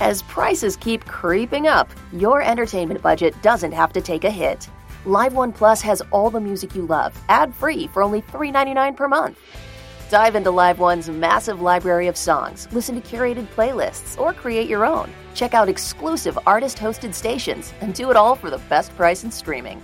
[0.00, 4.68] As prices keep creeping up, your entertainment budget doesn't have to take a hit.
[5.04, 9.08] Live One Plus has all the music you love, ad free for only $3.99 per
[9.08, 9.38] month.
[10.10, 14.84] Dive into Live One's massive library of songs, listen to curated playlists, or create your
[14.84, 15.10] own.
[15.34, 19.30] Check out exclusive artist hosted stations and do it all for the best price in
[19.30, 19.80] streaming.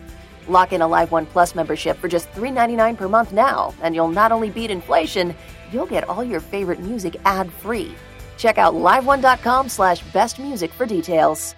[0.49, 4.09] Lock in a Live One Plus membership for just $3.99 per month now, and you'll
[4.09, 5.35] not only beat inflation,
[5.71, 7.95] you'll get all your favorite music ad free.
[8.39, 11.58] Check out liveone.com slash best music for details.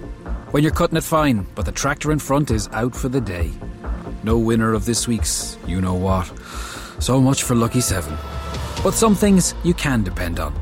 [0.51, 3.51] When you're cutting it fine, but the tractor in front is out for the day.
[4.23, 6.29] No winner of this week's you know what.
[6.99, 8.17] So much for Lucky 7.
[8.83, 10.53] But some things you can depend on,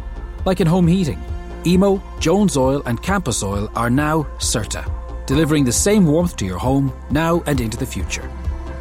[0.45, 1.19] like in home heating.
[1.65, 4.85] Emo, Jones Oil, and Campus Oil are now CERTA,
[5.25, 8.29] delivering the same warmth to your home now and into the future.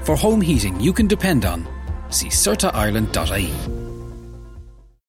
[0.02, 1.66] For home heating you can depend on,
[2.10, 3.77] see CERTAIreland.ie.